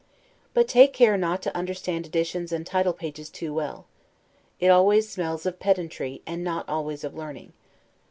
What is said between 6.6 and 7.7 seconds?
always of learning.